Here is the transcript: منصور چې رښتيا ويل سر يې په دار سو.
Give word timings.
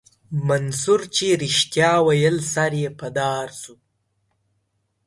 منصور 0.47 1.01
چې 1.15 1.27
رښتيا 1.43 1.91
ويل 2.07 2.37
سر 2.53 2.71
يې 2.81 2.89
په 2.99 3.07
دار 3.17 3.47
سو. 3.61 3.73